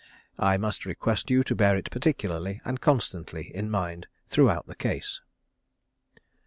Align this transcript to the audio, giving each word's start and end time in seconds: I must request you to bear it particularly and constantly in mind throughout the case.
I 0.39 0.57
must 0.57 0.83
request 0.87 1.29
you 1.29 1.43
to 1.43 1.53
bear 1.53 1.77
it 1.77 1.91
particularly 1.91 2.59
and 2.65 2.81
constantly 2.81 3.55
in 3.55 3.69
mind 3.69 4.07
throughout 4.29 4.65
the 4.65 4.73
case. 4.73 5.21